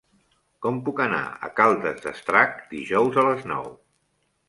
[0.65, 3.75] Com puc anar a Caldes d'Estrac dijous a les nou?